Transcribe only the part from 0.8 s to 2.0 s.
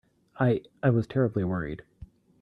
was terribly worried.